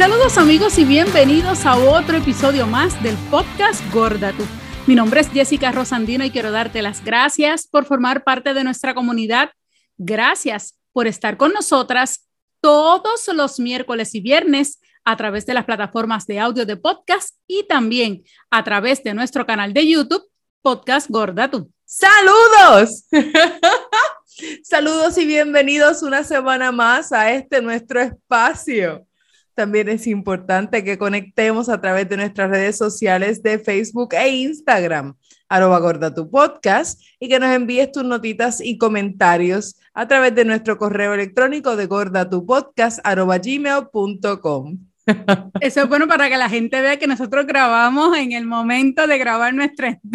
[0.00, 4.44] Saludos amigos y bienvenidos a otro episodio más del podcast Gorda Tú.
[4.86, 8.94] Mi nombre es Jessica Rosandino y quiero darte las gracias por formar parte de nuestra
[8.94, 9.50] comunidad.
[9.98, 12.30] Gracias por estar con nosotras
[12.62, 17.66] todos los miércoles y viernes a través de las plataformas de audio de podcast y
[17.68, 20.24] también a través de nuestro canal de YouTube,
[20.62, 21.70] Podcast Gorda Tú.
[21.84, 23.04] ¡Saludos!
[24.62, 29.06] Saludos y bienvenidos una semana más a este nuestro espacio
[29.54, 35.14] también es importante que conectemos a través de nuestras redes sociales de Facebook e Instagram,
[35.48, 40.44] arroba gorda tu podcast, y que nos envíes tus notitas y comentarios a través de
[40.44, 44.78] nuestro correo electrónico de gordatupodcast arroba gmail.com.
[45.60, 49.18] Eso es bueno para que la gente vea que nosotros grabamos en el momento de
[49.18, 49.98] grabar nuestra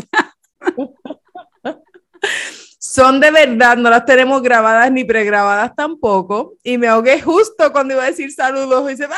[2.96, 6.54] son de verdad, no las tenemos grabadas ni pregrabadas tampoco.
[6.64, 9.18] Y me ahogué justo cuando iba a decir saludos y se va.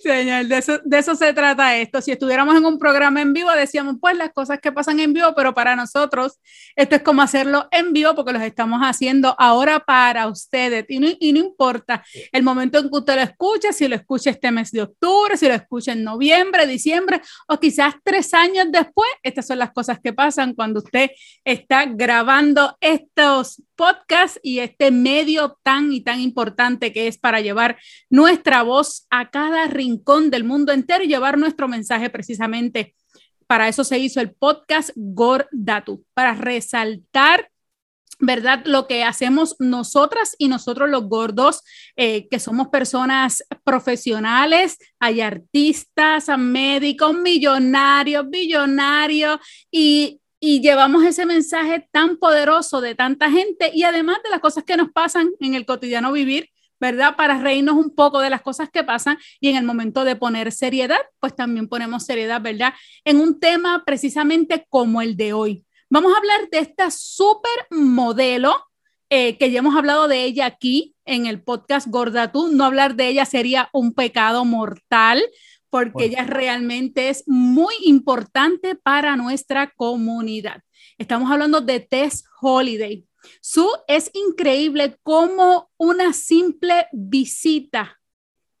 [0.00, 2.00] Señor, de eso, de eso se trata esto.
[2.00, 5.32] Si estuviéramos en un programa en vivo, decíamos, pues las cosas que pasan en vivo,
[5.34, 6.40] pero para nosotros
[6.76, 10.84] esto es como hacerlo en vivo porque los estamos haciendo ahora para ustedes.
[10.88, 14.30] Y no, y no importa el momento en que usted lo escuche, si lo escucha
[14.30, 19.08] este mes de octubre, si lo escucha en noviembre, diciembre o quizás tres años después,
[19.22, 21.10] estas son las cosas que pasan cuando usted
[21.44, 27.78] está grabando estos podcasts y este medio tan y tan importante que es para llevar
[28.10, 32.94] nuestra voz a cada rincón del mundo entero y llevar nuestro mensaje precisamente.
[33.46, 37.50] Para eso se hizo el podcast Gordatu, para resaltar
[38.20, 38.62] ¿verdad?
[38.64, 41.62] Lo que hacemos nosotras y nosotros los gordos,
[41.96, 51.88] eh, que somos personas profesionales, hay artistas, médicos, millonarios, billonarios, y y llevamos ese mensaje
[51.90, 55.64] tan poderoso de tanta gente y además de las cosas que nos pasan en el
[55.64, 57.16] cotidiano vivir, ¿verdad?
[57.16, 60.52] Para reírnos un poco de las cosas que pasan y en el momento de poner
[60.52, 62.74] seriedad, pues también ponemos seriedad, ¿verdad?
[63.04, 65.64] En un tema precisamente como el de hoy.
[65.90, 68.54] Vamos a hablar de esta súper modelo
[69.10, 72.48] eh, que ya hemos hablado de ella aquí en el podcast Gorda Tú.
[72.48, 75.22] No hablar de ella sería un pecado mortal
[75.70, 80.62] porque ella realmente es muy importante para nuestra comunidad.
[80.98, 83.04] Estamos hablando de Tess Holiday.
[83.40, 88.00] Su es increíble como una simple visita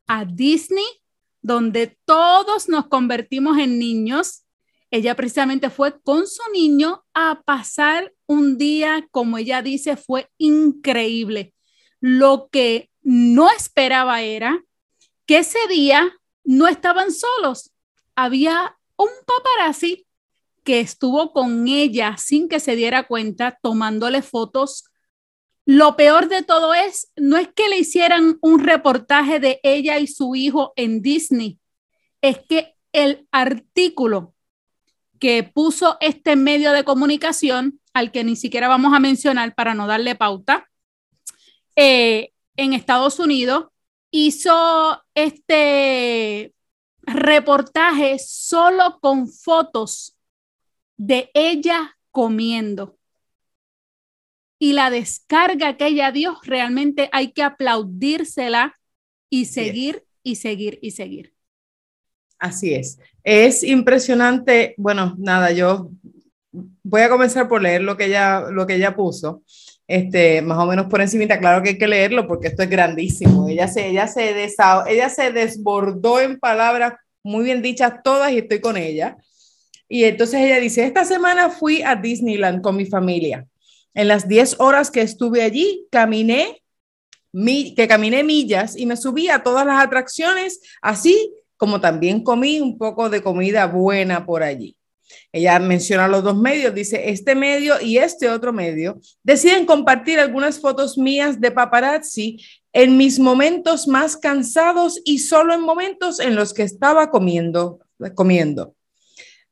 [0.06, 0.84] a Disney,
[1.42, 4.44] donde todos nos convertimos en niños.
[4.90, 11.54] Ella precisamente fue con su niño a pasar un día, como ella dice, fue increíble.
[12.00, 14.64] Lo que no esperaba era
[15.26, 16.12] que ese día
[16.44, 17.72] no estaban solos.
[18.14, 20.03] Había un paparazzi
[20.64, 24.84] que estuvo con ella sin que se diera cuenta, tomándole fotos.
[25.66, 30.06] Lo peor de todo es, no es que le hicieran un reportaje de ella y
[30.06, 31.60] su hijo en Disney,
[32.20, 34.34] es que el artículo
[35.18, 39.86] que puso este medio de comunicación, al que ni siquiera vamos a mencionar para no
[39.86, 40.68] darle pauta,
[41.76, 43.66] eh, en Estados Unidos,
[44.10, 46.54] hizo este
[47.02, 50.14] reportaje solo con fotos
[50.96, 52.98] de ella comiendo.
[54.58, 58.78] Y la descarga que ella dio, realmente hay que aplaudírsela
[59.28, 61.34] y seguir y seguir y seguir.
[62.38, 62.98] Así es.
[63.22, 64.74] Es impresionante.
[64.76, 65.90] Bueno, nada, yo
[66.82, 69.42] voy a comenzar por leer lo que ella, lo que ella puso
[69.86, 73.48] este, más o menos por encima, claro que hay que leerlo porque esto es grandísimo.
[73.48, 74.30] Ella se, ella se,
[74.88, 79.16] ella se desbordó en palabras muy bien dichas todas y estoy con ella.
[79.94, 83.46] Y entonces ella dice, esta semana fui a Disneyland con mi familia.
[83.94, 86.64] En las 10 horas que estuve allí, caminé,
[87.32, 92.76] que caminé millas y me subí a todas las atracciones, así como también comí un
[92.76, 94.76] poco de comida buena por allí.
[95.30, 100.58] Ella menciona los dos medios, dice, este medio y este otro medio deciden compartir algunas
[100.58, 106.52] fotos mías de paparazzi en mis momentos más cansados y solo en momentos en los
[106.52, 107.78] que estaba comiendo,
[108.16, 108.74] comiendo.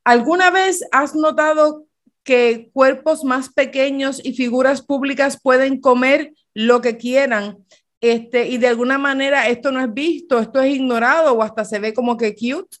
[0.03, 1.85] ¿Alguna vez has notado
[2.23, 7.57] que cuerpos más pequeños y figuras públicas pueden comer lo que quieran
[7.99, 11.79] este, y de alguna manera esto no es visto, esto es ignorado o hasta se
[11.79, 12.77] ve como que cute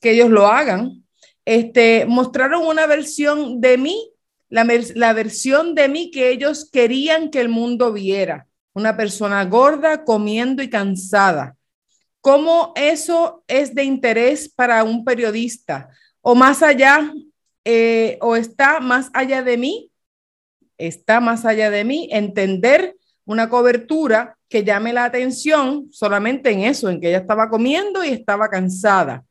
[0.00, 1.06] que ellos lo hagan?
[1.46, 4.12] este, mostraron una versión de mí,
[4.50, 8.46] la, la versión de mí que ellos querían que el mundo viera.
[8.74, 11.56] Una persona gorda, comiendo y cansada.
[12.20, 15.88] ¿Cómo eso es de interés para un periodista?
[16.28, 17.14] O más allá,
[17.64, 19.92] eh, o está más allá de mí,
[20.76, 22.96] está más allá de mí, entender
[23.26, 28.08] una cobertura que llame la atención solamente en eso, en que ella estaba comiendo y
[28.08, 29.24] estaba cansada.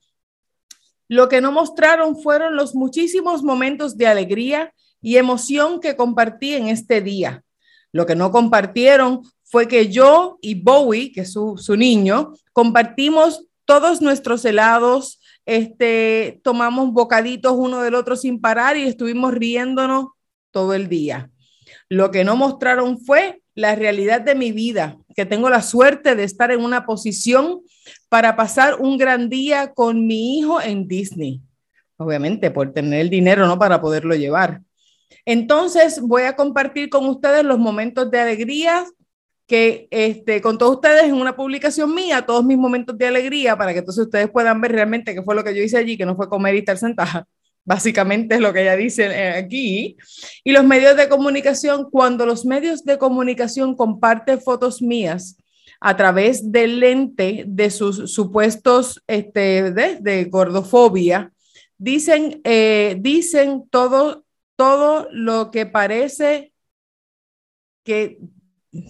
[1.09, 6.69] Lo que no mostraron fueron los muchísimos momentos de alegría y emoción que compartí en
[6.69, 7.43] este día.
[7.91, 13.45] Lo que no compartieron fue que yo y Bowie, que es su, su niño, compartimos
[13.65, 20.07] todos nuestros helados, este, tomamos bocaditos uno del otro sin parar y estuvimos riéndonos
[20.51, 21.29] todo el día.
[21.89, 26.23] Lo que no mostraron fue la realidad de mi vida, que tengo la suerte de
[26.23, 27.61] estar en una posición
[28.09, 31.41] para pasar un gran día con mi hijo en Disney.
[31.97, 33.57] Obviamente, por tener el dinero, ¿no?
[33.57, 34.61] Para poderlo llevar.
[35.25, 38.85] Entonces, voy a compartir con ustedes los momentos de alegría
[39.47, 43.73] que este, con todos ustedes en una publicación mía, todos mis momentos de alegría, para
[43.73, 46.15] que entonces ustedes puedan ver realmente qué fue lo que yo hice allí, que no
[46.15, 47.27] fue comer y estar sentada.
[47.63, 49.97] Básicamente es lo que ella dice eh, aquí.
[50.43, 55.37] Y los medios de comunicación, cuando los medios de comunicación comparten fotos mías
[55.79, 61.31] a través del lente de sus supuestos este, de, gordofobia,
[61.77, 64.25] dicen, eh, dicen todo,
[64.55, 66.53] todo lo que parece
[67.83, 68.17] que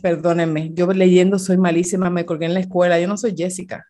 [0.02, 3.86] perdónenme, yo leyendo soy malísima, me colgué en la escuela, yo no soy Jessica.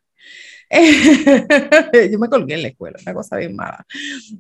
[2.11, 3.85] yo me colgué en la escuela, una cosa bien mala.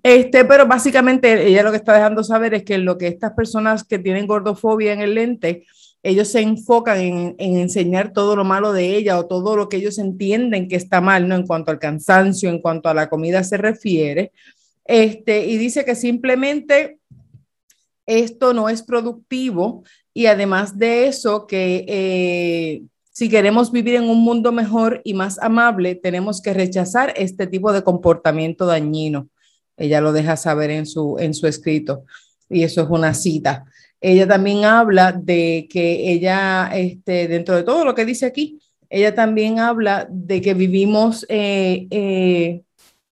[0.01, 3.83] Este, pero básicamente ella lo que está dejando saber es que lo que estas personas
[3.83, 5.65] que tienen gordofobia en el lente,
[6.01, 9.77] ellos se enfocan en, en, enseñar todo lo malo de ella o todo lo que
[9.77, 11.35] ellos entienden que está mal, ¿no?
[11.35, 14.31] En cuanto al cansancio, en cuanto a la comida se refiere.
[14.83, 16.99] Este, y dice que simplemente
[18.05, 19.83] esto no es productivo
[20.17, 25.37] y además de eso, que eh, si queremos vivir en un mundo mejor y más
[25.39, 29.27] amable, tenemos que rechazar este tipo de comportamiento dañino.
[29.75, 32.05] Ella lo deja saber en su, en su escrito
[32.49, 33.65] y eso es una cita.
[33.99, 39.13] Ella también habla de que ella, este, dentro de todo lo que dice aquí, ella
[39.13, 42.61] también habla de que vivimos, eh, eh,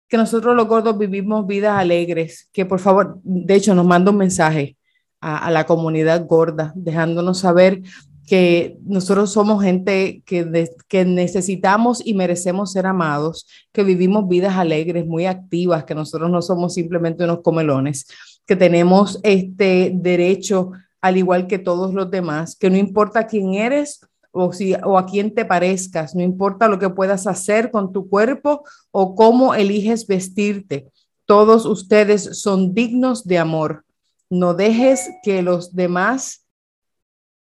[0.10, 4.18] que nosotros los gordos vivimos vidas alegres, que por favor, de hecho nos manda un
[4.18, 4.76] mensaje
[5.22, 7.82] a, la comunidad gorda, dejándonos saber
[8.26, 15.08] que nosotros somos gente que, que necesitamos y merecemos ser amados, que vivimos vidas alegres,
[15.08, 18.06] muy activas, que nosotros no somos simplemente unos comelones,
[18.46, 20.72] que tenemos este derecho
[21.02, 24.02] al igual que todos los demás, que no importa quién eres
[24.32, 28.10] o, si, o a quién te parezcas, no importa lo que puedas hacer con tu
[28.10, 30.92] cuerpo o cómo eliges vestirte,
[31.26, 33.86] todos ustedes son dignos de amor
[34.30, 36.46] no dejes que los demás,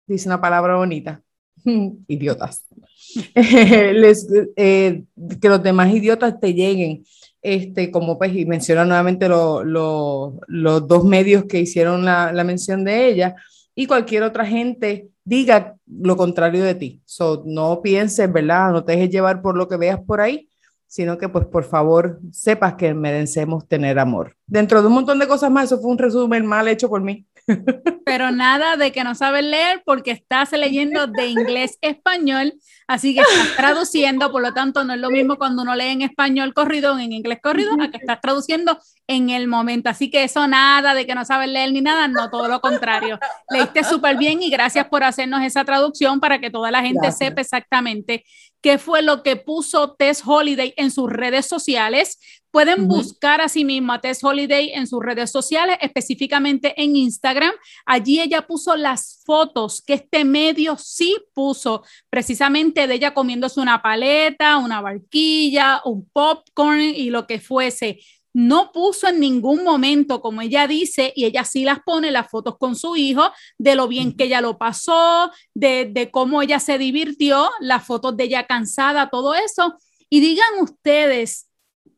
[0.08, 1.22] dice una palabra bonita,
[2.08, 2.66] idiotas,
[3.36, 5.04] eh,
[5.42, 7.04] que los demás idiotas te lleguen,
[7.42, 13.08] este, como pues, y menciona nuevamente los dos medios que hicieron la, la, mención de
[13.08, 13.36] ella,
[13.76, 17.02] y cualquier otra gente diga lo contrario de ti.
[17.06, 18.72] So, no pienses, ¿verdad?
[18.72, 20.48] No te dejes llevar por lo que veas por ahí,
[20.94, 24.36] sino que pues por favor sepas que merecemos tener amor.
[24.46, 27.26] Dentro de un montón de cosas más, eso fue un resumen mal hecho por mí.
[28.06, 32.54] Pero nada de que no sabes leer porque estás leyendo de inglés español,
[32.88, 36.04] así que estás traduciendo, por lo tanto no es lo mismo cuando uno lee en
[36.04, 39.90] español corrido en inglés corrido a que estás traduciendo en el momento.
[39.90, 43.20] Así que eso nada de que no sabes leer ni nada, no, todo lo contrario.
[43.50, 47.42] Leíste súper bien y gracias por hacernos esa traducción para que toda la gente sepa
[47.42, 48.24] exactamente
[48.62, 52.18] qué fue lo que puso Tess Holiday en sus redes sociales.
[52.50, 57.52] Pueden buscar a sí misma Tess Holiday en sus redes sociales, específicamente en Instagram.
[57.86, 63.82] Allí ella puso las fotos que este medio sí puso, precisamente de ella comiéndose una
[63.82, 68.00] paleta, una barquilla, un popcorn y lo que fuese
[68.34, 72.58] no puso en ningún momento, como ella dice, y ella sí las pone, las fotos
[72.58, 77.50] con su hijo, de lo bien que ella lo pasó, de, cómo ella se divirtió,
[77.60, 79.78] las fotos de ella cansada, todo eso.
[80.10, 81.50] Y digan ustedes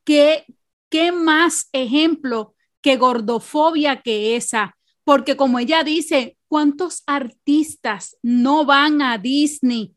[0.03, 0.45] qué,
[0.89, 9.01] qué más ejemplo que gordofobia que esa, porque como ella dice, ¿cuántos artistas no van
[9.01, 9.95] a Disney?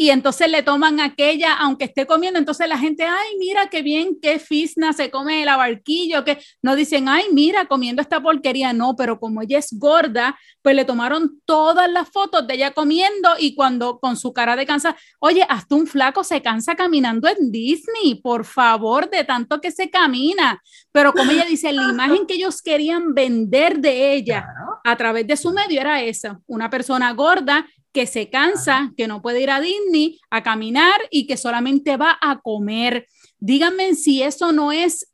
[0.00, 4.16] Y entonces le toman aquella, aunque esté comiendo, entonces la gente, ay, mira qué bien,
[4.22, 8.96] qué fisna se come el abarquillo, que no dicen, ay, mira, comiendo esta porquería, no,
[8.96, 13.54] pero como ella es gorda, pues le tomaron todas las fotos de ella comiendo y
[13.54, 18.14] cuando con su cara de cansa, oye, hasta un flaco se cansa caminando en Disney,
[18.22, 22.62] por favor, de tanto que se camina, pero como ella dice, la imagen que ellos
[22.62, 24.46] querían vender de ella
[24.82, 29.22] a través de su medio era esa, una persona gorda que se cansa, que no
[29.22, 33.06] puede ir a Disney a caminar y que solamente va a comer.
[33.38, 35.12] Díganme si eso no es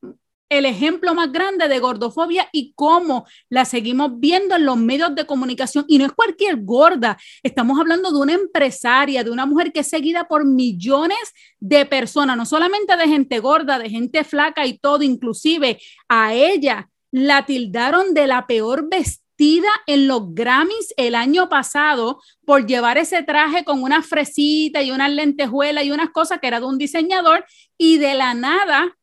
[0.48, 5.26] el ejemplo más grande de gordofobia y cómo la seguimos viendo en los medios de
[5.26, 5.84] comunicación.
[5.88, 9.88] Y no es cualquier gorda, estamos hablando de una empresaria, de una mujer que es
[9.88, 11.18] seguida por millones
[11.58, 16.88] de personas, no solamente de gente gorda, de gente flaca y todo, inclusive a ella
[17.10, 18.88] la tildaron de la peor
[19.36, 24.90] vestida en los Grammys el año pasado por llevar ese traje con una fresita y
[24.90, 27.44] unas lentejuelas y unas cosas que era de un diseñador
[27.76, 28.96] y de la nada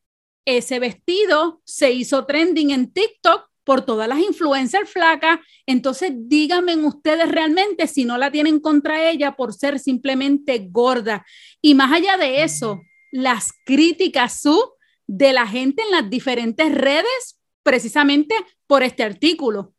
[0.44, 5.38] ese vestido se hizo trending en TikTok por todas las influencers flacas.
[5.66, 11.24] Entonces, díganme ustedes realmente si no la tienen contra ella por ser simplemente gorda.
[11.62, 14.60] Y más allá de eso, las críticas su
[15.06, 18.34] de la gente en las diferentes redes precisamente
[18.66, 19.73] por este artículo.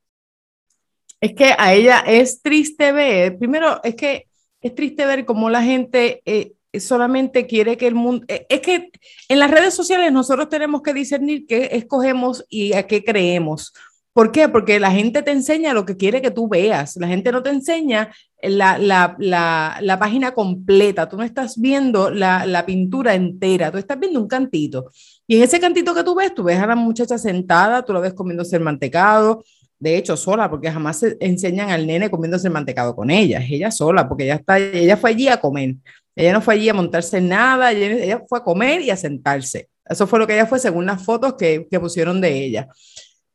[1.25, 4.27] Es que a ella es triste ver, primero es que
[4.61, 8.91] es triste ver cómo la gente eh, solamente quiere que el mundo, eh, es que
[9.27, 13.73] en las redes sociales nosotros tenemos que discernir qué escogemos y a qué creemos.
[14.13, 14.47] ¿Por qué?
[14.49, 16.95] Porque la gente te enseña lo que quiere que tú veas.
[16.97, 21.09] La gente no te enseña la, la, la, página completa.
[21.09, 23.71] Tú no estás viendo la, pintura entera.
[23.71, 24.91] Tú estás viendo un cantito.
[25.27, 27.99] Y en ese cantito que tú ves, tú ves a la muchacha sentada, tú la
[27.99, 29.43] ves comiéndose el mantecado.
[29.79, 33.39] De hecho, sola, porque jamás se enseñan al nene comiéndose el mantecado con ella.
[33.39, 35.75] Es ella sola, porque ella, está, ella fue allí a comer.
[36.15, 39.69] Ella no fue allí a montarse nada, ella, fue a comer y a sentarse.
[39.85, 42.69] Eso fue lo que ella fue según las fotos que, que pusieron de ella.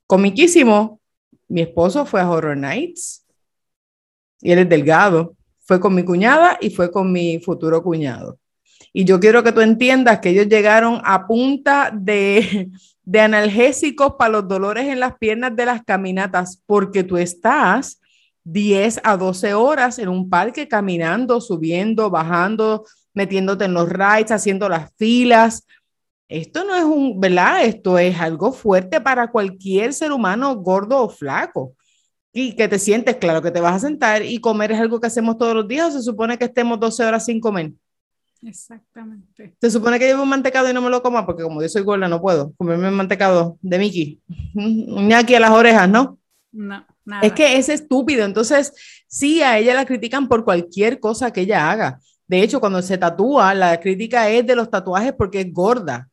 [0.06, 1.00] Comiquísimo,
[1.48, 3.26] mi esposo fue a Horror Nights
[4.40, 5.36] y él es delgado.
[5.60, 8.38] Fue con mi cuñada y fue con mi futuro cuñado.
[8.92, 12.70] Y yo quiero que tú entiendas que ellos llegaron a punta de,
[13.10, 18.00] de analgésicos para los dolores en las piernas de las caminatas, porque tú estás
[18.44, 24.68] 10 a 12 horas en un parque caminando, subiendo, bajando, metiéndote en los rides, haciendo
[24.68, 25.66] las filas.
[26.28, 27.64] Esto no es un, ¿verdad?
[27.64, 31.74] Esto es algo fuerte para cualquier ser humano gordo o flaco.
[32.32, 35.08] Y que te sientes, claro que te vas a sentar y comer es algo que
[35.08, 37.72] hacemos todos los días o se supone que estemos 12 horas sin comer.
[38.42, 39.54] Exactamente.
[39.60, 41.82] Se supone que llevo un mantecado y no me lo coma porque como yo soy
[41.82, 44.20] gorda no puedo comerme un mantecado de Mickey.
[44.54, 46.18] Ni aquí a las orejas, ¿no?
[46.52, 46.84] No.
[47.22, 48.24] Es que es estúpido.
[48.24, 48.72] Entonces,
[49.06, 52.00] sí, a ella la critican por cualquier cosa que ella haga.
[52.26, 56.08] De hecho, cuando se tatúa, la crítica es de los tatuajes porque es gorda.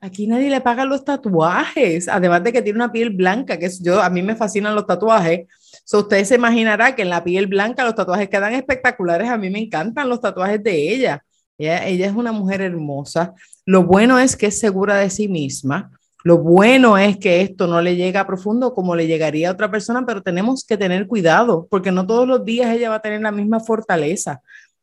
[0.00, 4.00] Aquí nadie le paga los tatuajes, además de que tiene una piel blanca, que yo,
[4.00, 5.46] a mí me fascinan los tatuajes.
[5.84, 9.28] So, usted se imaginará que en la piel blanca los tatuajes quedan espectaculares.
[9.28, 11.24] A mí me encantan los tatuajes de ella.
[11.58, 13.34] Ella, ella es una mujer hermosa.
[13.64, 15.90] Lo bueno es que es segura de sí misma
[16.26, 19.70] lo bueno es que esto no le llega a profundo como le llegaría a otra
[19.70, 23.20] persona, pero tenemos que tener cuidado porque no todos los días ella va a tener
[23.20, 24.42] la misma fortaleza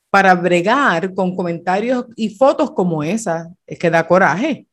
[0.09, 3.51] para bregar con comentarios y fotos como esa.
[3.67, 4.67] Es que da coraje.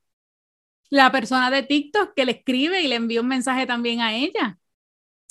[0.91, 4.57] La persona de TikTok que le escribe y le envía un mensaje también a ella.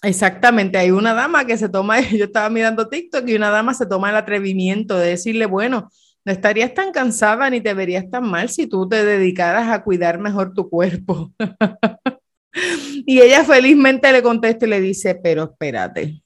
[0.01, 3.85] Exactamente, hay una dama que se toma, yo estaba mirando TikTok y una dama se
[3.85, 5.89] toma el atrevimiento de decirle, bueno,
[6.25, 10.19] no estarías tan cansada ni te verías tan mal si tú te dedicaras a cuidar
[10.19, 11.33] mejor tu cuerpo.
[13.05, 16.21] y ella felizmente le contesta y le dice, pero espérate,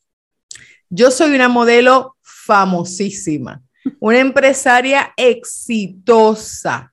[0.90, 3.62] yo soy una modelo famosísima,
[4.00, 6.93] una empresaria exitosa.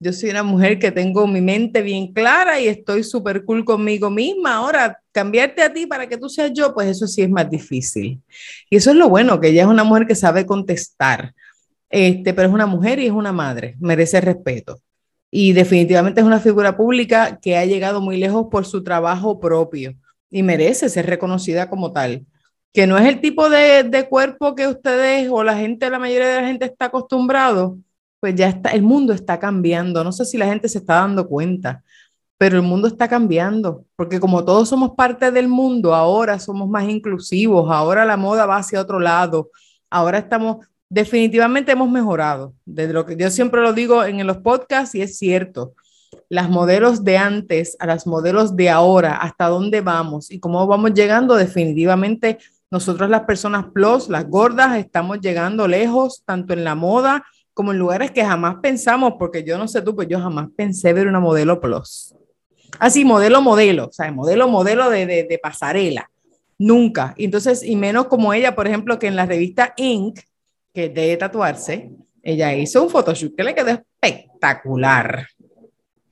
[0.00, 4.10] Yo soy una mujer que tengo mi mente bien clara y estoy súper cool conmigo
[4.10, 4.56] misma.
[4.56, 8.20] Ahora, cambiarte a ti para que tú seas yo, pues eso sí es más difícil.
[8.70, 11.34] Y eso es lo bueno, que ella es una mujer que sabe contestar
[11.90, 14.80] este, pero es una mujer y es una madre, merece respeto.
[15.30, 19.94] Y definitivamente es una figura pública que ha llegado muy lejos por su trabajo propio
[20.30, 22.26] y merece ser reconocida como tal.
[22.72, 26.28] Que no es el tipo de, de cuerpo que ustedes o la gente, la mayoría
[26.28, 27.78] de la gente está acostumbrado,
[28.20, 30.02] pues ya está, el mundo está cambiando.
[30.04, 31.82] No sé si la gente se está dando cuenta,
[32.38, 36.88] pero el mundo está cambiando, porque como todos somos parte del mundo, ahora somos más
[36.88, 39.50] inclusivos, ahora la moda va hacia otro lado,
[39.90, 42.54] ahora estamos, definitivamente hemos mejorado.
[42.64, 45.74] Desde lo que yo siempre lo digo en los podcasts y es cierto.
[46.28, 50.94] Las modelos de antes a las modelos de ahora, hasta dónde vamos y cómo vamos
[50.94, 52.38] llegando, definitivamente
[52.70, 57.24] nosotros las personas plus, las gordas, estamos llegando lejos, tanto en la moda
[57.58, 60.92] como en lugares que jamás pensamos, porque yo no sé tú, pues yo jamás pensé
[60.92, 62.14] ver una modelo plus.
[62.78, 66.08] Así, modelo, modelo, o sea, modelo, modelo de, de, de pasarela.
[66.56, 67.16] Nunca.
[67.18, 70.20] Entonces, y menos como ella, por ejemplo, que en la revista Inc.,
[70.72, 71.90] que de tatuarse,
[72.22, 75.26] ella hizo un photoshoot que le quedó espectacular.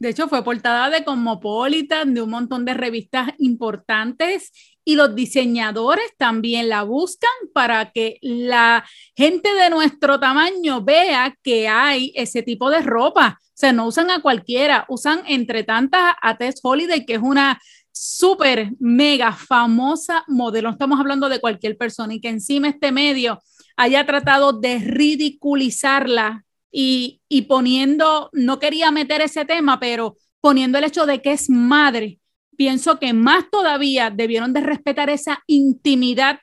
[0.00, 4.50] De hecho, fue portada de Cosmopolitan, de un montón de revistas importantes
[4.88, 11.66] y los diseñadores también la buscan para que la gente de nuestro tamaño vea que
[11.66, 13.36] hay ese tipo de ropa.
[13.40, 17.60] O sea, no usan a cualquiera, usan entre tantas a Tess Holiday, que es una
[17.90, 20.70] súper, mega famosa modelo.
[20.70, 23.42] estamos hablando de cualquier persona y que encima este medio
[23.76, 30.84] haya tratado de ridiculizarla y, y poniendo, no quería meter ese tema, pero poniendo el
[30.84, 32.20] hecho de que es madre,
[32.56, 36.40] pienso que más todavía debieron de respetar esa intimidad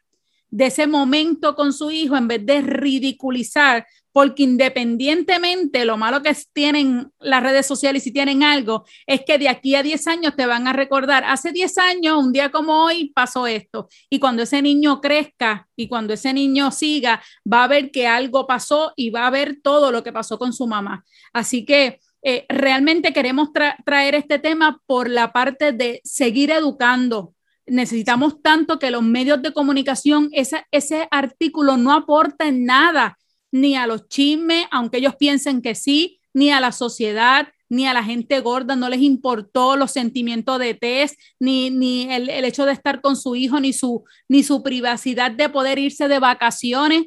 [0.53, 6.31] de ese momento con su hijo en vez de ridiculizar, porque independientemente lo malo que
[6.53, 10.35] tienen las redes sociales y si tienen algo, es que de aquí a 10 años
[10.35, 13.87] te van a recordar, hace 10 años, un día como hoy, pasó esto.
[14.11, 18.45] Y cuando ese niño crezca y cuando ese niño siga, va a ver que algo
[18.45, 21.03] pasó y va a ver todo lo que pasó con su mamá.
[21.33, 23.49] Así que eh, realmente queremos
[23.85, 27.33] traer este tema por la parte de seguir educando.
[27.65, 33.17] Necesitamos tanto que los medios de comunicación, ese artículo no aporta nada
[33.51, 37.93] ni a los chismes, aunque ellos piensen que sí, ni a la sociedad, ni a
[37.93, 42.65] la gente gorda, no les importó los sentimientos de Tess, ni, ni el, el, hecho
[42.65, 47.05] de estar con su hijo, ni su, ni su privacidad de poder irse de vacaciones.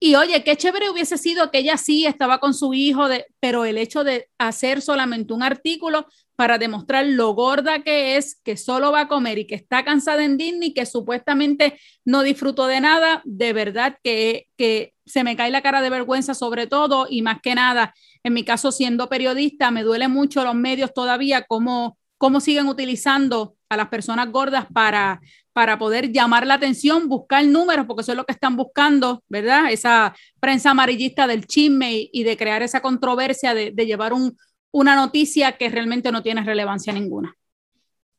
[0.00, 3.64] Y oye, qué chévere hubiese sido que ella sí estaba con su hijo, de, pero
[3.64, 8.92] el hecho de hacer solamente un artículo para demostrar lo gorda que es, que solo
[8.92, 13.22] va a comer y que está cansada en Disney, que supuestamente no disfrutó de nada,
[13.24, 17.40] de verdad que, que se me cae la cara de vergüenza sobre todo y más
[17.42, 22.38] que nada, en mi caso siendo periodista, me duele mucho los medios todavía, cómo, cómo
[22.38, 25.20] siguen utilizando a las personas gordas para,
[25.58, 29.72] para poder llamar la atención, buscar números, porque eso es lo que están buscando, ¿verdad?
[29.72, 34.38] Esa prensa amarillista del chisme y, de crear esa controversia de, llevar un,
[34.70, 37.34] una noticia que realmente no tiene relevancia ninguna.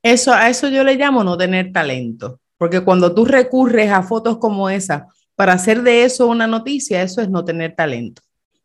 [0.03, 4.37] Eso, a eso yo le llamo no tener talento, porque cuando tú recurres a fotos
[4.37, 8.21] como esa para hacer de eso una noticia, eso es no tener talento,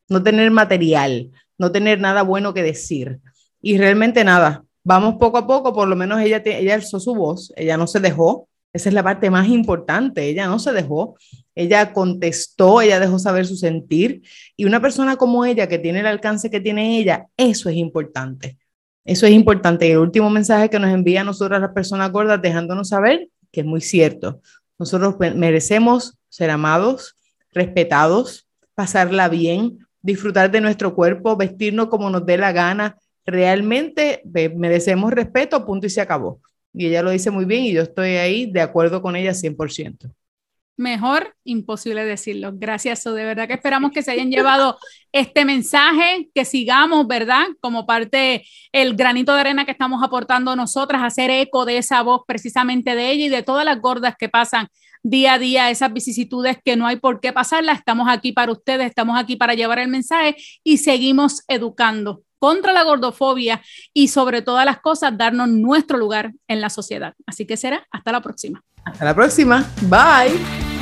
[0.09, 3.21] no tener material, no tener nada bueno que decir.
[3.63, 7.53] Y realmente nada, vamos poco a poco, por lo menos ella, ella alzó su voz,
[7.55, 10.25] ella no se dejó, esa es la parte más importante.
[10.25, 11.17] Ella no se dejó,
[11.55, 14.23] ella contestó, ella dejó saber su sentir.
[14.57, 18.59] Y una persona como ella, que tiene el alcance que tiene ella, eso es importante.
[19.05, 19.91] Eso es importante.
[19.91, 23.67] el último mensaje que nos envía a nosotros las personas gordas, dejándonos saber que es
[23.67, 24.41] muy cierto.
[24.77, 27.17] Nosotros merecemos ser amados,
[27.53, 32.97] respetados, pasarla bien, disfrutar de nuestro cuerpo, vestirnos como nos dé la gana.
[33.25, 34.23] Realmente
[34.57, 36.41] merecemos respeto, punto y se acabó
[36.75, 40.13] y ella lo dice muy bien y yo estoy ahí de acuerdo con ella 100%.
[40.77, 42.51] Mejor, imposible decirlo.
[42.53, 44.77] Gracias, de verdad que esperamos que se hayan llevado
[45.13, 47.45] este mensaje, que sigamos, ¿verdad?
[47.61, 52.23] Como parte el granito de arena que estamos aportando nosotras, hacer eco de esa voz
[52.27, 54.67] precisamente de ella y de todas las gordas que pasan
[55.05, 57.79] día a día, esas vicisitudes que no hay por qué pasarlas.
[57.79, 60.35] Estamos aquí para ustedes, estamos aquí para llevar el mensaje
[60.65, 63.63] y seguimos educando contra la gordofobia
[63.95, 67.15] y sobre todas las cosas darnos nuestro lugar en la sociedad.
[67.25, 68.63] Así que será hasta la próxima.
[68.85, 69.65] Hasta la próxima.
[69.89, 70.74] Bye.